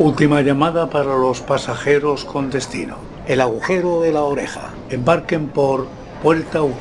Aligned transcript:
Última 0.00 0.40
llamada 0.40 0.88
para 0.88 1.14
los 1.14 1.42
pasajeros 1.42 2.24
con 2.24 2.48
destino. 2.48 2.96
El 3.26 3.42
agujero 3.42 4.00
de 4.00 4.12
la 4.12 4.22
oreja. 4.22 4.70
Embarquen 4.88 5.48
por 5.48 5.88
Puerta 6.22 6.62
1. 6.62 6.74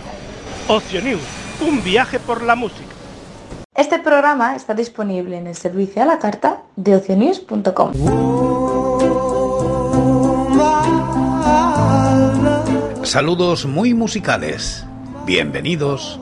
Ocio 0.69 1.01
News, 1.01 1.19
un 1.59 1.83
viaje 1.83 2.17
por 2.17 2.41
la 2.41 2.55
música. 2.55 2.95
Este 3.75 3.99
programa 3.99 4.55
está 4.55 4.73
disponible 4.73 5.35
en 5.35 5.47
el 5.47 5.55
servicio 5.55 6.01
a 6.01 6.05
la 6.05 6.17
carta 6.17 6.61
de 6.77 6.95
ocionews.com. 6.95 7.91
Saludos 13.03 13.65
muy 13.65 13.93
musicales. 13.93 14.85
Bienvenidos. 15.25 16.21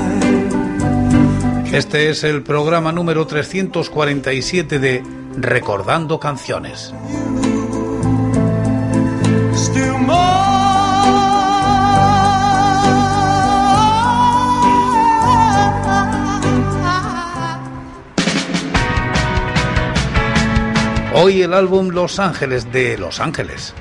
Este 1.71 2.09
es 2.09 2.25
el 2.25 2.43
programa 2.43 2.91
número 2.91 3.25
347 3.25 4.77
de 4.77 5.01
Recordando 5.37 6.19
Canciones. 6.19 6.93
Hoy 21.13 21.41
el 21.43 21.53
álbum 21.53 21.89
Los 21.91 22.19
Ángeles 22.19 22.69
de 22.73 22.97
Los 22.97 23.21
Ángeles. 23.21 23.73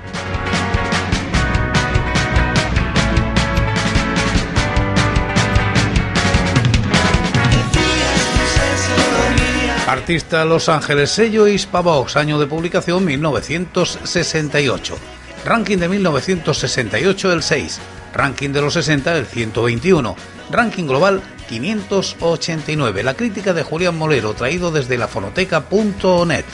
Artista 9.91 10.44
Los 10.44 10.69
Ángeles, 10.69 11.10
sello 11.10 11.48
Hispavox, 11.48 12.14
año 12.14 12.38
de 12.38 12.46
publicación 12.46 13.05
1968. 13.05 14.97
Ranking 15.44 15.78
de 15.78 15.88
1968 15.88 17.32
el 17.32 17.42
6, 17.42 17.80
ranking 18.14 18.50
de 18.50 18.60
los 18.60 18.74
60 18.74 19.19
el 19.19 19.27
121, 19.27 20.14
ranking 20.48 20.84
global 20.84 21.20
589. 21.48 23.02
La 23.02 23.14
crítica 23.14 23.52
de 23.52 23.64
Julián 23.64 23.98
Molero, 23.98 24.32
traído 24.34 24.70
desde 24.70 24.97
la 24.97 25.08
fonoteca.net. 25.08 26.44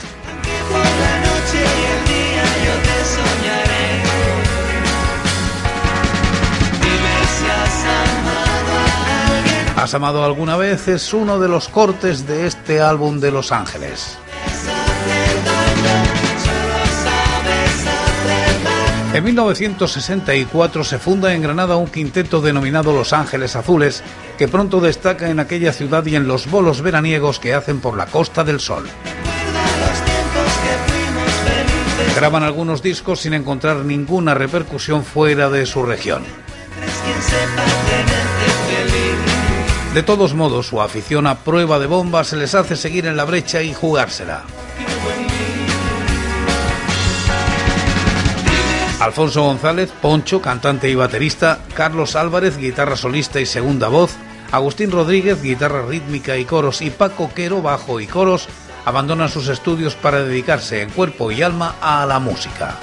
¿Has 9.87 9.93
amado 9.93 10.25
alguna 10.25 10.57
vez? 10.57 10.89
Es 10.89 11.13
uno 11.13 11.39
de 11.39 11.47
los 11.47 11.69
cortes 11.69 12.27
de 12.27 12.45
este 12.45 12.81
álbum 12.81 13.21
de 13.21 13.31
Los 13.31 13.53
Ángeles. 13.53 14.17
En 19.13 19.23
1964 19.23 20.83
se 20.83 20.99
funda 20.99 21.33
en 21.33 21.41
Granada 21.41 21.77
un 21.77 21.87
quinteto 21.87 22.41
denominado 22.41 22.91
Los 22.91 23.13
Ángeles 23.13 23.55
Azules, 23.55 24.03
que 24.37 24.49
pronto 24.49 24.81
destaca 24.81 25.29
en 25.29 25.39
aquella 25.39 25.71
ciudad 25.71 26.05
y 26.05 26.17
en 26.17 26.27
los 26.27 26.51
bolos 26.51 26.81
veraniegos 26.81 27.39
que 27.39 27.53
hacen 27.53 27.79
por 27.79 27.95
la 27.95 28.07
Costa 28.07 28.43
del 28.43 28.59
Sol. 28.59 28.89
Graban 32.17 32.43
algunos 32.43 32.83
discos 32.83 33.21
sin 33.21 33.33
encontrar 33.33 33.85
ninguna 33.85 34.33
repercusión 34.33 35.05
fuera 35.05 35.49
de 35.49 35.65
su 35.65 35.83
región. 35.83 36.23
De 39.97 40.03
todos 40.03 40.35
modos, 40.35 40.67
su 40.67 40.79
afición 40.79 41.25
a 41.25 41.39
prueba 41.39 41.79
de 41.79 41.87
bomba 41.87 42.23
se 42.23 42.35
les 42.35 42.53
hace 42.53 42.75
seguir 42.75 43.07
en 43.07 43.17
la 43.17 43.25
brecha 43.25 43.63
y 43.63 43.73
jugársela. 43.73 44.43
Alfonso 48.99 49.41
González, 49.41 49.91
Poncho, 49.99 50.39
cantante 50.39 50.87
y 50.87 50.93
baterista, 50.93 51.61
Carlos 51.73 52.15
Álvarez, 52.15 52.57
guitarra 52.57 52.95
solista 52.95 53.39
y 53.39 53.47
segunda 53.47 53.87
voz, 53.87 54.11
Agustín 54.51 54.91
Rodríguez, 54.91 55.41
guitarra 55.41 55.81
rítmica 55.87 56.37
y 56.37 56.45
coros, 56.45 56.83
y 56.83 56.91
Paco 56.91 57.31
Quero, 57.33 57.63
bajo 57.63 57.99
y 57.99 58.05
coros, 58.05 58.47
abandonan 58.85 59.29
sus 59.29 59.47
estudios 59.47 59.95
para 59.95 60.21
dedicarse 60.21 60.83
en 60.83 60.91
cuerpo 60.91 61.31
y 61.31 61.41
alma 61.41 61.73
a 61.81 62.05
la 62.05 62.19
música. 62.19 62.77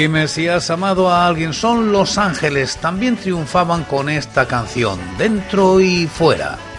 Dime 0.00 0.28
si 0.28 0.48
has 0.48 0.70
amado 0.70 1.10
a 1.10 1.26
alguien. 1.26 1.52
Son 1.52 1.92
Los 1.92 2.16
Ángeles. 2.16 2.78
También 2.78 3.18
triunfaban 3.18 3.84
con 3.84 4.08
esta 4.08 4.48
canción, 4.48 4.98
dentro 5.18 5.78
y 5.78 6.06
fuera. 6.06 6.69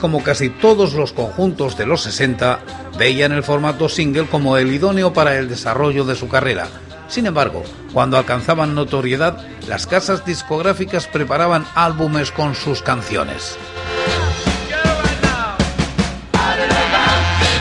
Como 0.00 0.24
casi 0.24 0.50
todos 0.50 0.94
los 0.94 1.12
conjuntos 1.12 1.78
de 1.78 1.86
los 1.86 2.02
60, 2.02 2.58
veían 2.98 3.30
el 3.30 3.44
formato 3.44 3.88
single 3.88 4.26
como 4.26 4.56
el 4.56 4.72
idóneo 4.72 5.12
para 5.12 5.38
el 5.38 5.48
desarrollo 5.48 6.04
de 6.04 6.16
su 6.16 6.28
carrera. 6.28 6.66
Sin 7.06 7.26
embargo, 7.26 7.62
cuando 7.92 8.18
alcanzaban 8.18 8.74
notoriedad, 8.74 9.38
las 9.68 9.86
casas 9.86 10.26
discográficas 10.26 11.06
preparaban 11.06 11.64
álbumes 11.76 12.32
con 12.32 12.56
sus 12.56 12.82
canciones. 12.82 13.56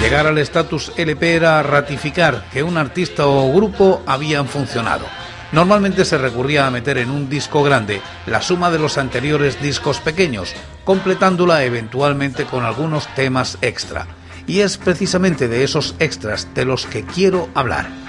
Llegar 0.01 0.25
al 0.25 0.39
estatus 0.39 0.91
LP 0.97 1.35
era 1.35 1.61
ratificar 1.61 2.45
que 2.51 2.63
un 2.63 2.77
artista 2.77 3.27
o 3.27 3.53
grupo 3.53 4.01
habían 4.07 4.47
funcionado. 4.47 5.05
Normalmente 5.51 6.03
se 6.03 6.17
recurría 6.17 6.67
a 6.67 6.71
meter 6.71 6.97
en 6.97 7.09
un 7.09 7.29
disco 7.29 7.63
grande 7.63 8.01
la 8.25 8.41
suma 8.41 8.69
de 8.69 8.79
los 8.79 8.97
anteriores 8.97 9.61
discos 9.61 9.99
pequeños, 9.99 10.53
completándola 10.83 11.63
eventualmente 11.63 12.45
con 12.45 12.65
algunos 12.65 13.07
temas 13.15 13.57
extra. 13.61 14.07
Y 14.45 14.59
es 14.59 14.77
precisamente 14.77 15.47
de 15.47 15.63
esos 15.63 15.95
extras 15.99 16.47
de 16.53 16.65
los 16.65 16.85
que 16.85 17.03
quiero 17.03 17.49
hablar. 17.53 18.06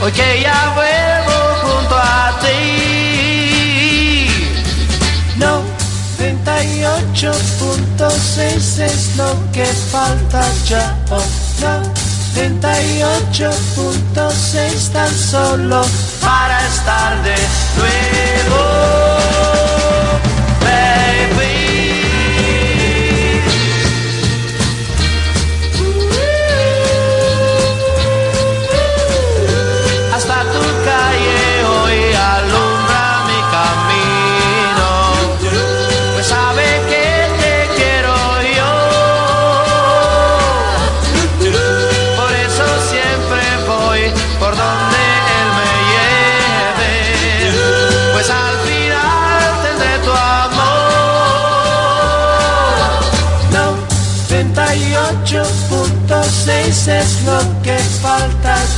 hoy 0.00 0.12
que 0.12 0.42
ya 0.42 0.72
vuelvo 0.76 1.56
junto 1.62 1.96
a 1.96 2.38
ti. 2.42 4.28
No, 5.36 5.64
38.6 6.16 8.78
es 8.84 9.16
lo 9.16 9.34
que 9.50 9.66
falta 9.66 10.48
ya. 10.68 10.96
Oh, 11.10 11.24
no. 11.62 11.99
38.6 12.34 14.92
tan 14.92 15.14
solo 15.14 15.82
para 16.20 16.66
estar 16.66 17.22
de 17.22 17.36
nuevo. 17.76 19.19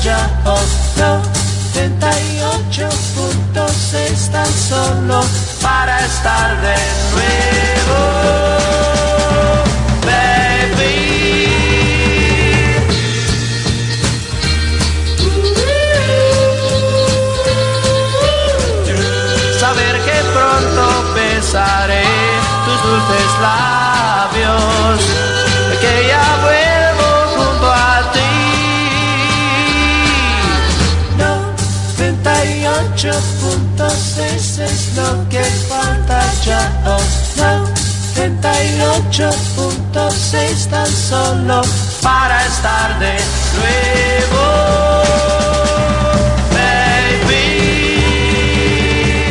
Falta 0.02 0.10
ya. 0.10 0.41
38.6 39.12 40.70
tan 40.70 40.86
solo 40.86 41.60
para 42.02 42.46
estar 42.46 42.98
de 42.98 43.14
nuevo. 43.58 44.72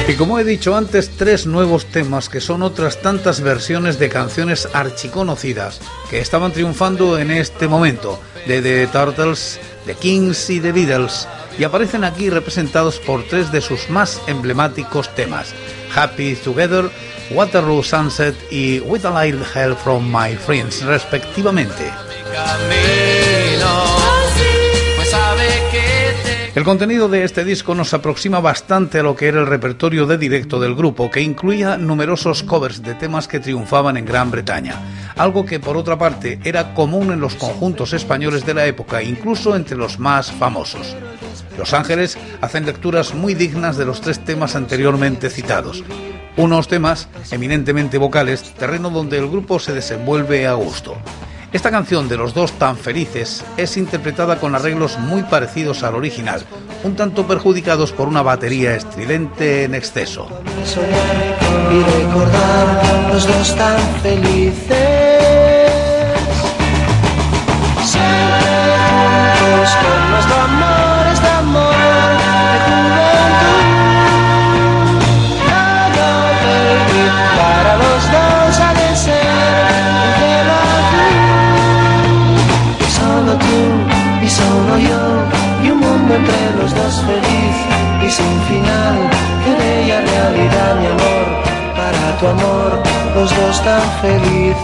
Y 0.08 0.14
como 0.14 0.38
he 0.38 0.44
dicho 0.44 0.76
antes, 0.76 1.10
tres 1.18 1.48
nuevos 1.48 1.88
temas 1.88 2.30
que 2.30 2.42
son 2.42 2.62
otras 2.62 3.02
tantas 3.02 3.42
versiones 3.42 3.98
de 3.98 4.10
canciones 4.10 4.70
archiconocidas 4.72 5.82
que 6.12 6.20
estaban 6.20 6.52
triunfando 6.52 7.18
en 7.18 7.32
este 7.32 7.68
momento, 7.68 8.20
de 8.46 8.62
The 8.62 8.86
Turtles, 8.86 9.60
The 9.88 9.96
Kings 9.96 10.48
y 10.52 10.60
The 10.60 10.74
Beatles 10.74 11.28
y 11.58 11.64
aparecen 11.64 12.04
aquí 12.04 12.30
representados 12.30 13.00
por 13.00 13.24
tres 13.24 13.52
de 13.52 13.62
sus 13.62 13.90
más 13.90 14.22
emblemáticos 14.28 15.10
temas, 15.16 15.56
Happy 15.96 16.36
Together, 16.36 16.90
Waterloo 17.32 17.84
Sunset 17.84 18.36
y 18.52 18.80
With 18.80 19.06
a 19.06 19.24
Little 19.24 19.46
Help 19.54 19.78
from 19.80 20.12
My 20.12 20.36
Friends, 20.36 20.84
respectivamente. 20.84 21.92
El 26.54 26.66
contenido 26.66 27.08
de 27.08 27.24
este 27.24 27.46
disco 27.46 27.74
nos 27.76 27.94
aproxima 27.94 28.42
bastante 28.42 29.00
a 29.00 29.04
lo 29.04 29.16
que 29.16 29.28
era 29.28 29.40
el 29.40 29.48
repertorio 29.48 30.06
de 30.06 30.18
directo 30.18 30.60
del 30.60 30.76
grupo, 30.76 31.10
que 31.10 31.22
incluía 31.22 31.78
numerosos 31.78 32.44
covers 32.44 32.84
de 32.84 32.94
temas 32.94 33.30
que 33.30 33.40
triunfaban 33.40 33.96
en 33.96 34.04
Gran 34.04 34.32
Bretaña, 34.32 34.76
algo 35.16 35.46
que 35.46 35.62
por 35.62 35.78
otra 35.78 35.98
parte 35.98 36.40
era 36.44 36.74
común 36.74 37.14
en 37.14 37.22
los 37.22 37.36
conjuntos 37.36 37.94
españoles 37.94 38.46
de 38.46 38.54
la 38.54 38.66
época, 38.66 39.02
incluso 39.02 39.56
entre 39.56 39.78
los 39.78 39.98
más 39.98 40.30
famosos. 40.30 40.94
Los 41.62 41.76
Ángeles 41.76 42.18
hacen 42.42 42.66
lecturas 42.66 43.14
muy 43.14 43.36
dignas 43.36 43.78
de 43.78 43.86
los 43.86 44.02
tres 44.02 44.20
temas 44.20 44.56
anteriormente 44.56 45.30
citados. 45.30 45.84
Unos 46.36 46.68
temas 46.68 47.08
eminentemente 47.30 48.00
vocales, 48.00 48.56
terreno 48.56 48.90
donde 48.90 49.20
el 49.20 49.28
grupo 49.28 49.60
se 49.60 49.72
desenvuelve 49.72 50.48
a 50.48 50.54
gusto. 50.54 50.98
Esta 51.54 51.70
canción 51.70 52.10
de 52.10 52.18
los 52.18 52.34
dos 52.34 52.54
tan 52.54 52.78
felices 52.78 53.46
es 53.58 53.78
interpretada 53.78 54.40
con 54.40 54.56
arreglos 54.56 54.98
muy 54.98 55.22
parecidos 55.22 55.84
al 55.84 55.94
original, 55.94 56.42
un 56.84 56.96
tanto 56.96 57.28
perjudicados 57.28 57.92
por 57.92 58.08
una 58.08 58.24
batería 58.24 58.74
estridente 58.74 59.66
en 59.66 59.76
exceso. 59.76 60.28
recordar 61.84 63.14
los 63.14 63.28
dos 63.28 63.56
tan 63.56 63.80
felices. 64.02 65.12
Tu 92.22 92.28
amor, 92.28 92.72
los 93.16 93.36
dos 93.36 93.64
tan 93.64 93.82
felices. 94.00 94.62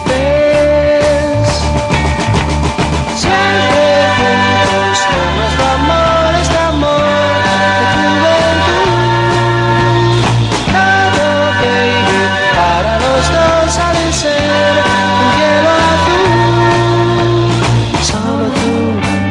Siempre 3.16 3.84
juntos 4.18 4.98
nuestro 5.38 5.66
amor, 5.80 6.36
este 6.44 6.58
amor 6.74 7.38
de 7.48 7.60
juventud. 7.96 8.92
Todo 10.76 11.28
baby, 11.62 12.22
para 12.58 12.94
los 13.06 13.24
dos 13.36 13.70
ha 13.84 13.90
de 13.98 14.08
ser 14.22 14.74
un 15.24 15.30
cielo 15.36 15.70
azul. 15.96 16.32
Solo 18.12 18.46
tú 18.60 18.76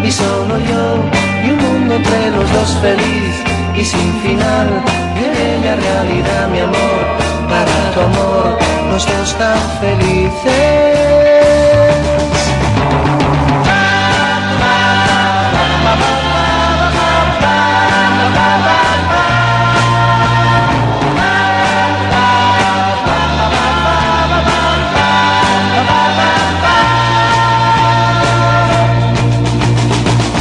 y 0.05 0.11
solo 0.11 0.55
yo 0.71 0.85
y 1.45 1.47
un 1.53 1.59
mundo 1.65 1.93
entre 1.95 2.21
los 2.33 2.47
dos 2.53 2.71
feliz 2.83 3.35
y 3.77 3.83
sin 3.85 4.11
final. 4.25 4.69
Qué 5.17 5.27
bella 5.37 5.75
realidad, 5.77 6.45
mi 6.49 6.61
amor, 6.61 6.96
amor, 8.07 8.59
los 8.91 9.07
dos 9.07 9.35
tan 9.39 9.59
felices. 9.81 10.97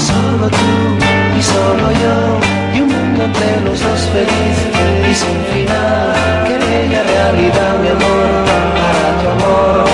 Solo 0.08 0.50
tú 0.50 0.58
y 1.38 1.42
solo 1.42 1.92
yo 2.04 2.78
y 2.78 2.82
un 2.82 2.88
mundo 2.90 3.24
entre 3.26 3.62
los 3.62 3.80
dos 3.82 4.02
feliz 4.14 4.58
y 5.10 5.16
sin 5.16 5.40
final. 5.54 5.85
Mi 7.34 7.48
amor, 7.50 8.46
para 8.76 9.22
tu 9.22 9.30
amor, 9.30 9.86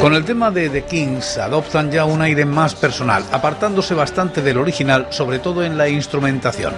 Con 0.00 0.14
el 0.14 0.24
tema 0.24 0.50
de 0.50 0.68
The 0.68 0.82
Kings 0.82 1.38
adoptan 1.38 1.90
ya 1.90 2.04
un 2.04 2.20
aire 2.20 2.44
más 2.44 2.74
personal, 2.74 3.24
apartándose 3.32 3.94
bastante 3.94 4.42
del 4.42 4.58
original, 4.58 5.06
sobre 5.10 5.38
todo 5.38 5.64
en 5.64 5.78
la 5.78 5.88
instrumentación. 5.88 6.74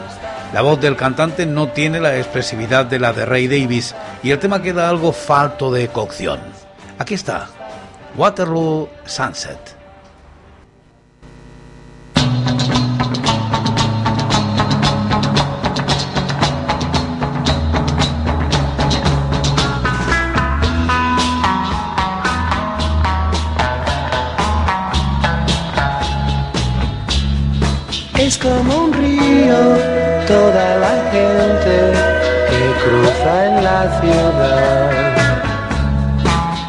La 0.54 0.62
voz 0.62 0.80
del 0.80 0.94
cantante 0.96 1.44
no 1.44 1.68
tiene 1.68 2.00
la 2.00 2.16
expresividad 2.16 2.86
de 2.86 3.00
la 3.00 3.12
de 3.12 3.26
Ray 3.26 3.48
Davis 3.48 3.96
y 4.22 4.30
el 4.30 4.38
tema 4.38 4.62
queda 4.62 4.88
algo 4.88 5.12
falto 5.12 5.72
de 5.72 5.88
cocción. 5.88 6.38
Aquí 6.98 7.14
está, 7.14 7.48
Waterloo 8.16 8.88
Sunset. 9.04 9.85
Toda 30.26 30.76
la 30.78 30.94
gente 31.12 31.92
que 32.48 32.62
cruza 32.84 33.46
en 33.46 33.64
la 33.64 33.82
ciudad. 34.00 34.90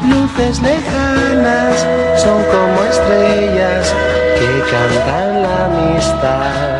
Luces 0.08 0.62
lejanas 0.62 1.86
son 2.16 2.42
como 2.44 2.84
estrellas 2.88 3.94
que 4.38 4.50
cantan 4.70 5.42
la 5.42 5.64
amistad. 5.66 6.77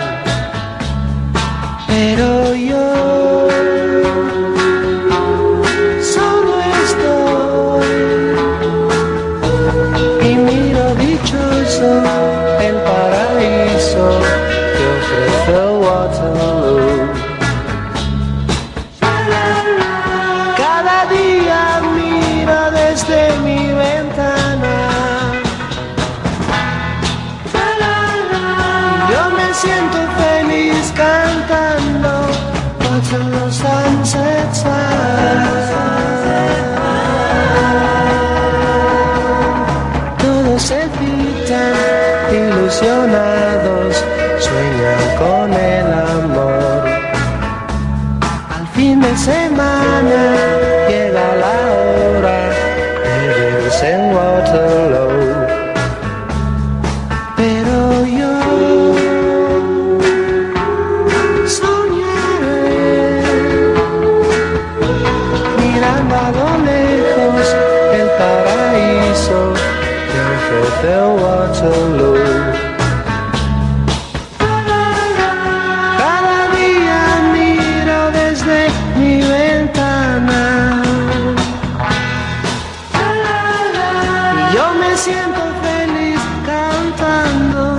Cantando 86.98 87.76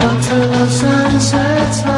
Waterloo 0.00 0.68
Sunset 0.68 1.72
Side. 1.72 1.88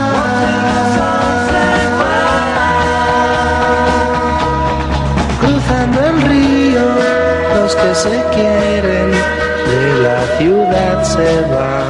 Cruzando 5.40 6.00
el 6.06 6.22
río, 6.22 6.86
los 7.56 7.74
que 7.74 7.94
se 7.94 8.24
quieren 8.34 9.10
de 9.66 10.02
la 10.02 10.38
ciudad 10.38 11.02
se 11.02 11.40
van. 11.54 11.89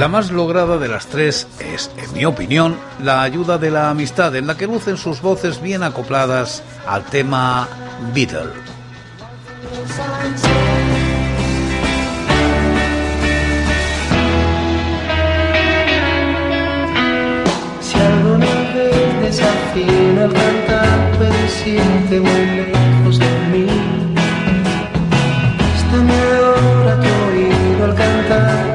La 0.00 0.08
más 0.08 0.30
lograda 0.30 0.78
de 0.78 0.88
las 0.88 1.08
tres 1.08 1.46
es, 1.58 1.90
en 1.98 2.10
mi 2.14 2.24
opinión, 2.24 2.74
la 3.02 3.20
ayuda 3.20 3.58
de 3.58 3.70
la 3.70 3.90
amistad, 3.90 4.34
en 4.34 4.46
la 4.46 4.56
que 4.56 4.66
lucen 4.66 4.96
sus 4.96 5.20
voces 5.20 5.60
bien 5.60 5.82
acopladas 5.82 6.62
al 6.86 7.04
tema 7.04 7.68
Beatle. 8.14 8.48
Si 17.82 17.98
alguna 17.98 18.46
vez 18.72 19.20
desafío 19.20 20.24
al 20.24 20.32
cantar, 20.32 21.12
puedes 21.18 21.66
irte 21.66 22.20
muy 22.20 22.46
lejos 22.56 23.18
de 23.18 23.28
mí. 23.52 23.66
Está 25.76 25.96
mejor 25.98 26.88
a 26.88 27.00
tu 27.02 27.08
oído 27.28 27.84
al 27.84 27.94
cantar. 27.94 28.69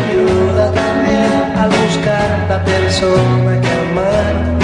Ayuda 0.00 0.72
también 0.72 1.58
al 1.58 1.70
buscar 1.70 2.46
la 2.48 2.64
persona 2.64 3.60
que 3.60 3.68
amar. 3.90 4.59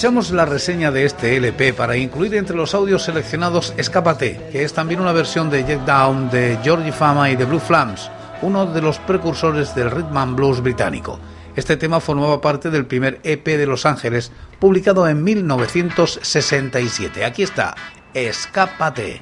Aprovechamos 0.00 0.30
la 0.30 0.46
reseña 0.46 0.90
de 0.90 1.04
este 1.04 1.36
LP 1.36 1.74
para 1.74 1.94
incluir 1.94 2.34
entre 2.34 2.56
los 2.56 2.74
audios 2.74 3.02
seleccionados 3.02 3.74
Escápate, 3.76 4.48
que 4.50 4.64
es 4.64 4.72
también 4.72 4.98
una 4.98 5.12
versión 5.12 5.50
de 5.50 5.62
Get 5.62 5.80
Down 5.80 6.30
de 6.30 6.58
Georgie 6.62 6.90
Fama 6.90 7.28
y 7.28 7.36
de 7.36 7.44
Blue 7.44 7.60
Flams, 7.60 8.10
uno 8.40 8.64
de 8.64 8.80
los 8.80 8.98
precursores 9.00 9.74
del 9.74 9.90
rhythm 9.90 10.16
and 10.16 10.36
blues 10.36 10.62
británico. 10.62 11.20
Este 11.54 11.76
tema 11.76 12.00
formaba 12.00 12.40
parte 12.40 12.70
del 12.70 12.86
primer 12.86 13.20
EP 13.24 13.44
de 13.44 13.66
Los 13.66 13.84
Ángeles, 13.84 14.32
publicado 14.58 15.06
en 15.06 15.22
1967. 15.22 17.22
Aquí 17.22 17.42
está, 17.42 17.74
Escápate. 18.14 19.20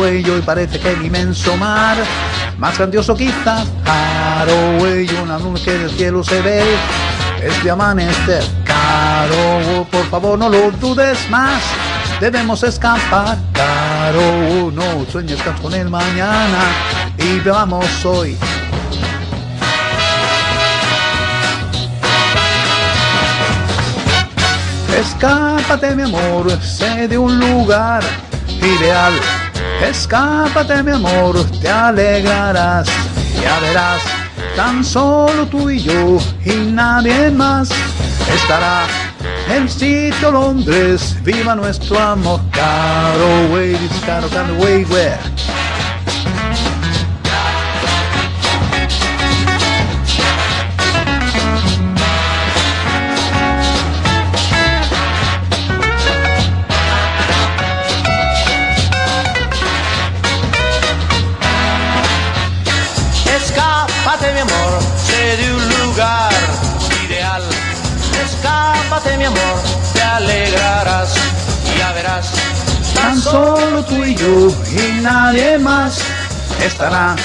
Güey, 0.00 0.24
hoy 0.30 0.40
parece 0.40 0.80
que 0.80 0.92
el 0.92 1.04
inmenso 1.04 1.58
mar, 1.58 1.94
más 2.56 2.78
grandioso 2.78 3.14
quizás, 3.14 3.66
güey, 4.78 5.06
una 5.22 5.38
nube 5.38 5.60
que 5.60 5.72
del 5.72 5.90
cielo 5.90 6.24
se 6.24 6.40
ve, 6.40 6.62
es 7.42 7.62
de 7.62 7.70
amanecer, 7.70 8.42
caro, 8.64 9.86
por 9.90 10.06
favor 10.06 10.38
no 10.38 10.48
lo 10.48 10.70
dudes 10.70 11.18
más, 11.28 11.62
debemos 12.18 12.62
escapar, 12.62 13.36
caro, 13.52 14.72
no 14.72 15.04
sueñes 15.12 15.38
con 15.60 15.74
el 15.74 15.90
mañana, 15.90 16.62
y 17.18 17.38
vamos 17.46 17.86
hoy. 18.02 18.38
Escápate 24.98 25.94
mi 25.94 26.04
amor, 26.04 26.50
sé 26.62 27.06
de 27.06 27.18
un 27.18 27.38
lugar 27.38 28.02
ideal. 28.62 29.12
Escápate 29.82 30.82
mi 30.82 30.92
amor, 30.92 31.44
te 31.60 31.68
alegrarás. 31.68 32.86
Ya 33.40 33.58
verás, 33.60 34.02
tan 34.54 34.84
solo 34.84 35.46
tú 35.46 35.70
y 35.70 35.80
yo 35.80 36.18
y 36.44 36.70
nadie 36.72 37.30
más 37.30 37.70
estará 38.34 38.86
en 39.48 39.68
sitio 39.68 40.30
Londres. 40.30 41.16
Viva 41.22 41.54
nuestro 41.54 41.98
amor, 41.98 42.40
caro, 42.50 43.52
way, 43.52 43.76
caro, 44.04 44.28
caro, 44.28 44.54
way. 44.54 44.84
Tan 73.10 73.20
solo 73.20 73.84
tú 73.86 74.04
y 74.04 74.14
yo 74.14 74.54
y 74.70 75.00
nadie 75.02 75.58
más 75.58 76.00
estará 76.64 77.16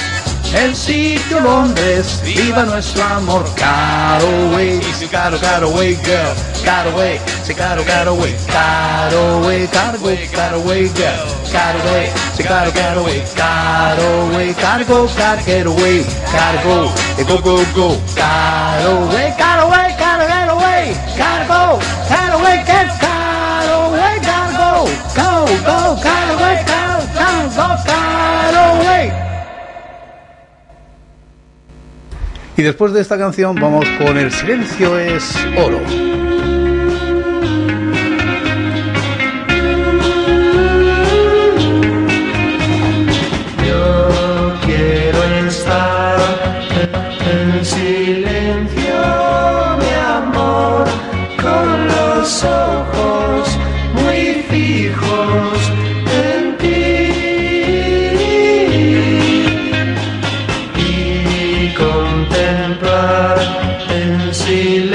el 0.52 0.74
sitio 0.74 1.38
Londres. 1.38 2.20
Viva 2.24 2.64
nuestro 2.64 3.04
amor, 3.04 3.44
caro 3.54 4.26
way, 4.52 4.80
caro, 5.12 5.38
caro 5.38 5.68
way, 5.70 5.94
girl, 6.02 6.34
caro 6.64 6.90
way, 6.96 7.20
sí, 7.44 7.54
caro, 7.54 7.84
caro 7.84 8.14
way, 8.14 8.34
caro 8.48 9.46
way, 9.46 9.68
caro 9.68 10.00
way, 10.00 10.26
caro 10.26 10.60
way, 10.62 10.88
girl, 10.88 11.28
caro 11.52 11.78
way, 11.92 12.10
sí, 12.36 12.42
caro, 12.42 12.72
caro 12.72 13.04
way, 13.04 13.22
caro 13.36 14.36
way, 14.36 14.54
cargo, 14.54 15.06
carguero 15.16 15.72
way, 15.74 16.04
cargo, 16.32 16.92
eh, 17.16 17.24
go, 17.28 17.38
go, 17.38 17.64
go, 17.76 17.96
caro 18.16 19.06
way, 19.14 19.32
caro 19.38 19.68
way, 19.68 19.94
caro, 19.96 20.26
caro 20.26 20.56
way, 20.56 20.96
cargo, 21.16 21.78
caro 22.08 22.38
way, 22.42 22.64
Y 32.56 32.62
después 32.62 32.92
de 32.94 33.02
esta 33.02 33.18
canción 33.18 33.54
vamos 33.54 33.84
con 33.98 34.16
El 34.16 34.32
silencio 34.32 34.98
es 34.98 35.36
oro. 35.58 35.78
Yo 43.66 44.54
quiero 44.64 45.22
estar 45.46 46.18
en 47.30 47.64
silencio, 47.64 48.94
mi 49.78 49.92
amor, 50.16 50.86
con 51.42 51.86
los 51.88 52.44
ojos 52.44 53.25
Amen. 64.56 64.85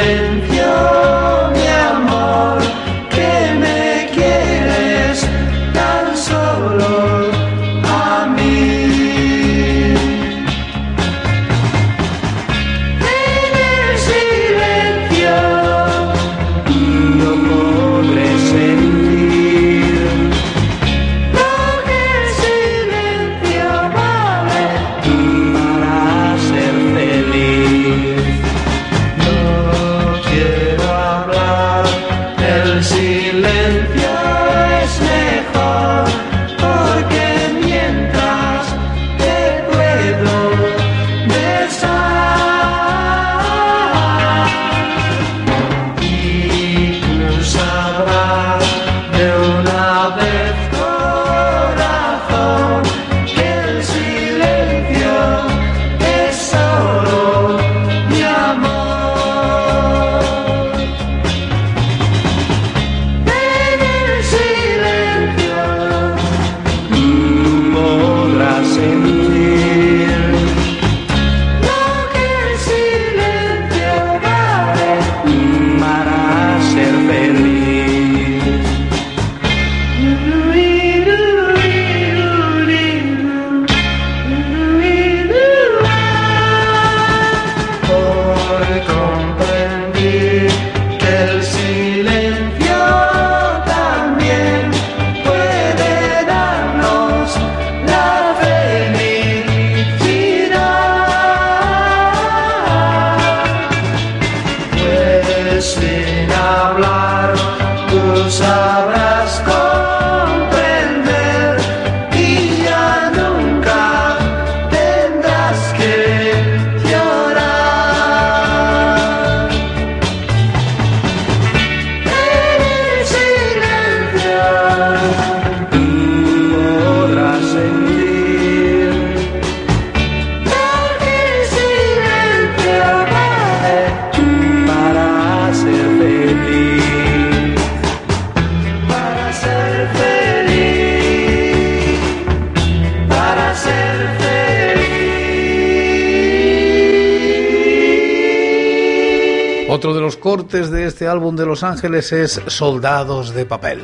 cortes 150.21 150.71
de 150.71 150.85
este 150.85 151.07
álbum 151.07 151.35
de 151.35 151.45
Los 151.45 151.63
Ángeles 151.63 152.13
es 152.13 152.41
Soldados 152.47 153.33
de 153.33 153.45
Papel. 153.45 153.81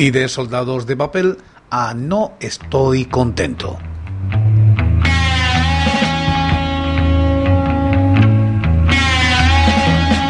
y 0.00 0.10
de 0.12 0.28
Soldados 0.28 0.86
de 0.86 0.96
Papel 0.96 1.36
a 1.70 1.92
No 1.92 2.32
Estoy 2.40 3.04
Contento. 3.04 3.78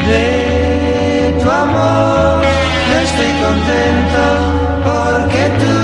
De 0.09 1.39
tu 1.41 1.49
amor 1.49 2.43
no 2.89 2.99
estoy 2.99 3.33
contento 3.47 4.23
porque 4.83 5.43
tú 5.61 5.77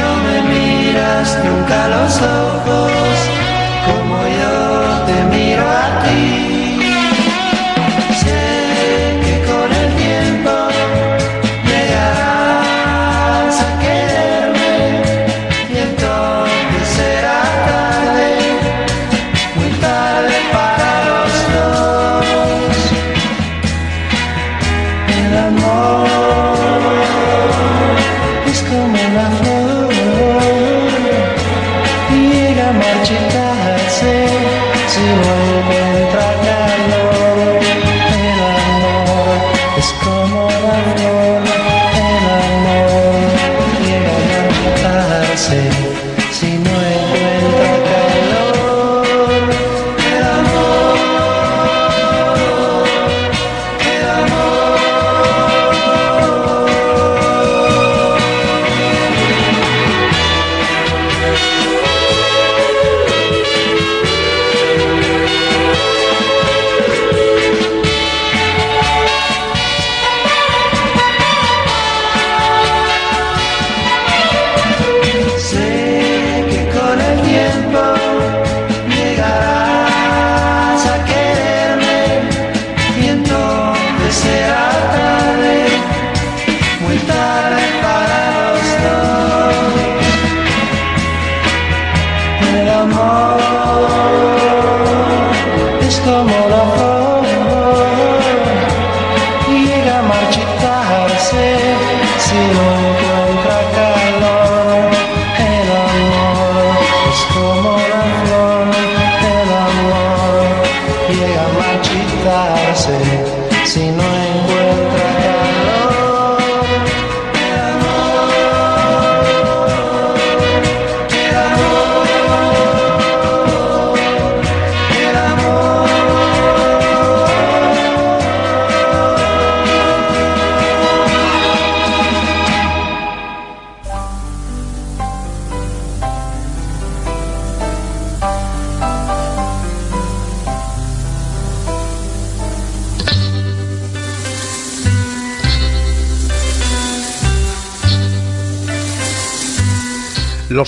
no 0.00 0.10
me 0.24 0.36
miras 0.52 1.38
nunca 1.44 1.84
a 1.84 1.88
los 1.90 2.22
ojos. 2.22 2.91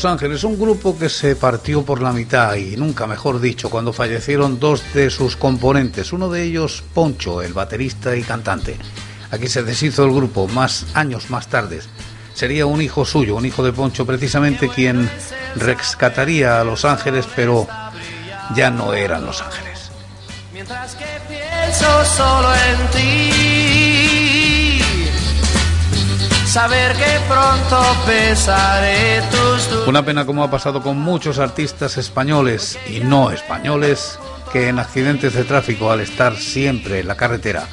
Los 0.04 0.12
Ángeles, 0.12 0.44
un 0.44 0.60
grupo 0.60 0.98
que 0.98 1.08
se 1.08 1.34
partió 1.34 1.82
por 1.82 2.02
la 2.02 2.12
mitad 2.12 2.56
y 2.56 2.76
nunca 2.76 3.06
mejor 3.06 3.40
dicho, 3.40 3.70
cuando 3.70 3.90
fallecieron 3.90 4.60
dos 4.60 4.82
de 4.92 5.08
sus 5.08 5.34
componentes, 5.34 6.12
uno 6.12 6.28
de 6.28 6.42
ellos 6.42 6.84
Poncho, 6.92 7.40
el 7.40 7.54
baterista 7.54 8.14
y 8.14 8.22
cantante. 8.22 8.76
Aquí 9.30 9.48
se 9.48 9.62
deshizo 9.62 10.04
el 10.04 10.12
grupo 10.12 10.46
más 10.46 10.84
años 10.92 11.30
más 11.30 11.48
tarde. 11.48 11.80
Sería 12.34 12.66
un 12.66 12.82
hijo 12.82 13.06
suyo, 13.06 13.36
un 13.36 13.46
hijo 13.46 13.64
de 13.64 13.72
Poncho 13.72 14.04
precisamente 14.04 14.68
quien 14.68 15.08
rescataría 15.56 16.60
a 16.60 16.64
Los 16.64 16.84
Ángeles, 16.84 17.26
pero 17.34 17.66
ya 18.54 18.68
no 18.68 18.92
eran 18.92 19.24
Los 19.24 19.40
Ángeles. 19.40 19.90
Mientras 20.52 20.96
que 20.96 21.06
pienso 21.30 22.04
solo 22.04 22.52
en 22.54 22.90
ti, 22.90 23.73
saber 26.54 26.94
que 26.94 27.20
pronto 27.26 27.82
pesaré 28.06 29.20
tus 29.22 29.68
dudas. 29.70 29.88
Una 29.88 30.04
pena 30.04 30.24
como 30.24 30.44
ha 30.44 30.50
pasado 30.52 30.80
con 30.80 31.00
muchos 31.00 31.40
artistas 31.40 31.98
españoles 31.98 32.78
y 32.88 33.00
no 33.00 33.32
españoles 33.32 34.20
que 34.52 34.68
en 34.68 34.78
accidentes 34.78 35.34
de 35.34 35.42
tráfico 35.42 35.90
al 35.90 35.98
estar 35.98 36.36
siempre 36.36 37.00
en 37.00 37.08
la 37.08 37.16
carretera 37.16 37.66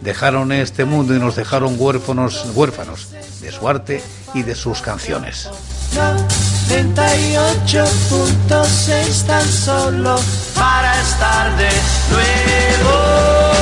dejaron 0.00 0.50
este 0.50 0.86
mundo 0.86 1.14
y 1.14 1.18
nos 1.18 1.36
dejaron 1.36 1.76
huérfanos, 1.78 2.46
huérfanos 2.54 3.10
de 3.42 3.52
su 3.52 3.68
arte 3.68 4.02
y 4.32 4.44
de 4.44 4.54
sus 4.54 4.80
canciones. 4.80 5.50
98.6 6.70 9.26
tan 9.26 9.46
solo 9.46 10.18
para 10.54 10.98
estar 11.02 11.54
de 11.58 11.68
nuevo. 12.10 13.61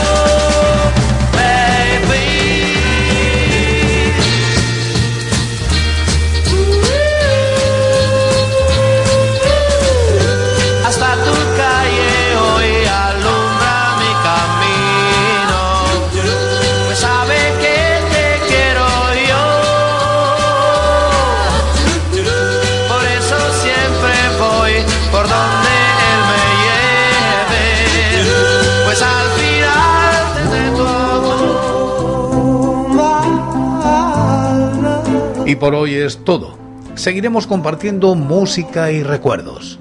Por 35.61 35.75
hoy 35.75 35.95
es 35.95 36.25
todo. 36.25 36.59
Seguiremos 36.97 37.47
compartiendo 37.47 38.17
música 38.17 38.91
y 38.91 39.05
recuerdos. 39.05 39.79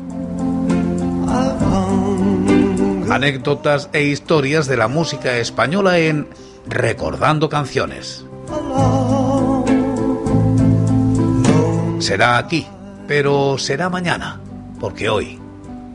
Anécdotas 3.10 3.90
e 3.94 4.04
historias 4.04 4.68
de 4.68 4.78
la 4.78 4.88
música 4.88 5.38
española 5.38 5.98
en 5.98 6.28
Recordando 6.68 7.50
Canciones. 7.50 8.26
Será 12.00 12.38
aquí, 12.38 12.68
pero 13.08 13.58
será 13.58 13.90
mañana, 13.90 14.40
porque 14.80 15.10
hoy, 15.10 15.40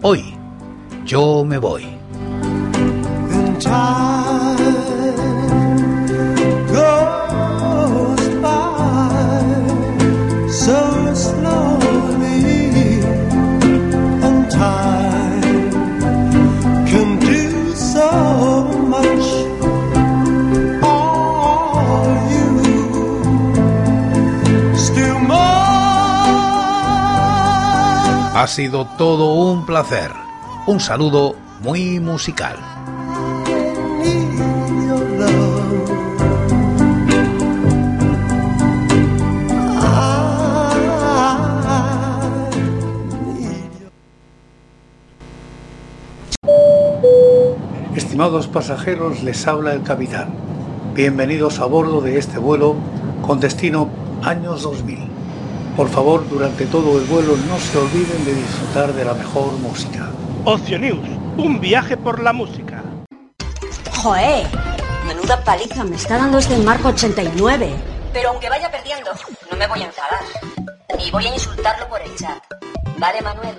hoy, 0.03 0.35
yo 1.05 1.45
me 1.45 1.59
voy. 1.59 1.87
Ha 28.37 28.49
sido 28.49 28.85
todo 28.99 29.33
un 29.35 29.65
placer. 29.65 30.11
Un 30.67 30.81
saludo 30.81 31.37
muy 31.63 32.01
musical. 32.01 32.57
Estimados 47.95 48.49
pasajeros, 48.49 49.23
les 49.23 49.47
habla 49.47 49.75
el 49.75 49.85
capitán. 49.85 50.31
Bienvenidos 50.93 51.61
a 51.61 51.67
bordo 51.67 52.01
de 52.01 52.19
este 52.19 52.39
vuelo 52.39 52.75
con 53.25 53.39
destino 53.39 53.89
años 54.25 54.63
2000. 54.63 55.14
Por 55.77 55.89
favor, 55.89 56.29
durante 56.29 56.67
todo 56.67 57.01
el 57.01 57.05
vuelo 57.07 57.37
no 57.37 57.59
se 57.59 57.77
olviden 57.77 58.25
de 58.25 58.33
disfrutar 58.33 58.93
de 58.93 59.05
la 59.05 59.13
mejor 59.13 59.53
música. 59.55 60.09
Ocio 60.45 60.79
News, 60.79 61.09
un 61.37 61.59
viaje 61.61 61.97
por 61.97 62.23
la 62.23 62.33
música. 62.33 62.81
¡Joé! 64.01 64.47
Menuda 65.09 65.43
paliza 65.43 65.83
me 65.83 65.97
está 65.97 66.17
dando 66.17 66.39
este 66.39 66.57
marco 66.59 66.89
89. 66.89 67.75
Pero 68.13 68.29
aunque 68.29 68.49
vaya 68.49 68.71
perdiendo, 68.71 69.11
no 69.51 69.57
me 69.57 69.67
voy 69.67 69.83
a 69.83 69.87
enfadar. 69.87 70.21
Ni 70.97 71.11
voy 71.11 71.27
a 71.27 71.35
insultarlo 71.35 71.89
por 71.89 72.01
el 72.01 72.15
chat. 72.15 72.41
¿Vale, 72.99 73.21
Manuel? 73.21 73.59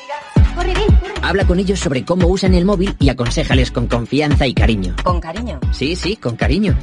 Habla 1.31 1.47
con 1.47 1.59
ellos 1.59 1.79
sobre 1.79 2.03
cómo 2.03 2.27
usan 2.27 2.53
el 2.55 2.65
móvil 2.65 2.93
y 2.99 3.07
aconséjales 3.07 3.71
con 3.71 3.87
confianza 3.87 4.45
y 4.47 4.53
cariño. 4.53 4.97
Con 5.01 5.21
cariño. 5.21 5.61
Sí, 5.71 5.95
sí, 5.95 6.17
con 6.17 6.35
cariño. 6.35 6.77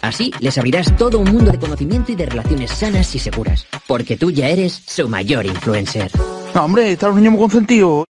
Así 0.00 0.32
les 0.40 0.56
abrirás 0.56 0.96
todo 0.96 1.18
un 1.18 1.30
mundo 1.30 1.52
de 1.52 1.58
conocimiento 1.58 2.10
y 2.10 2.14
de 2.14 2.24
relaciones 2.24 2.70
sanas 2.70 3.14
y 3.14 3.18
seguras. 3.18 3.66
Porque 3.86 4.16
tú 4.16 4.30
ya 4.30 4.48
eres 4.48 4.82
su 4.86 5.10
mayor 5.10 5.44
influencer. 5.44 6.10
hombre, 6.54 6.92
está 6.92 7.10
un 7.10 7.16
niño 7.16 7.32
muy 7.32 7.40
consentido. 7.40 8.06